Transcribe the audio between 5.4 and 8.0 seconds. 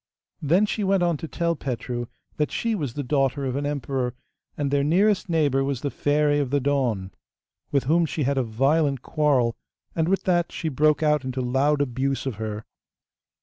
was the Fairy of the Dawn, with